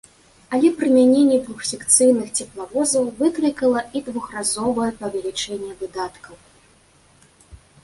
Але 0.55 0.69
прымяненне 0.77 1.35
двухсекцыйных 1.49 2.31
цеплавозаў 2.39 3.03
выклікала 3.21 3.85
і 3.99 4.03
двухразовае 4.09 4.91
павелічэнне 5.05 5.71
выдаткаў. 5.85 6.33